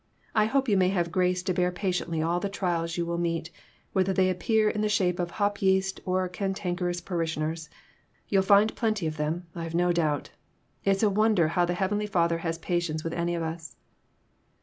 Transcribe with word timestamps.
I 0.33 0.45
hope 0.45 0.67
you 0.67 0.77
may 0.77 0.87
have 0.89 1.11
grace 1.11 1.43
to 1.43 1.53
bear 1.53 1.71
patiently 1.71 2.23
all 2.23 2.39
the 2.39 2.49
trials 2.49 2.97
you 2.97 3.05
will 3.05 3.19
meet, 3.19 3.51
whether 3.93 4.11
they 4.11 4.31
appear 4.31 4.67
in 4.67 4.81
the 4.81 4.89
shape 4.89 5.19
of 5.19 5.29
hop 5.37 5.61
yeast 5.61 5.99
or 6.05 6.27
cantankerous 6.27 7.01
parishioners. 7.01 7.69
You'll 8.27 8.41
find 8.41 8.75
plenty 8.75 9.05
of 9.05 9.17
them, 9.17 9.45
I've 9.53 9.75
no 9.75 9.91
doubt. 9.93 10.31
It's 10.83 11.03
a 11.03 11.09
wonder 11.11 11.49
how 11.49 11.65
the 11.65 11.75
heavenly 11.75 12.07
Father 12.07 12.39
has 12.39 12.57
patience 12.57 13.03
with 13.03 13.13
any 13.13 13.35
of 13.35 13.43
us." 13.43 13.75